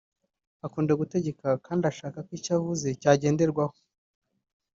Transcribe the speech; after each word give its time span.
akunda 0.65 0.93
gutegeka 1.01 1.47
kandi 1.65 1.83
ashaka 1.91 2.17
ko 2.25 2.31
icyo 2.37 2.51
avuze 2.57 2.87
cyagenderwaho 3.01 3.75